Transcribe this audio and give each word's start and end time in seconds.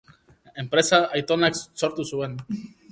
Enpresa 0.61 1.01
aitonak 1.21 1.63
sortu 1.85 2.09
zuen. 2.15 2.37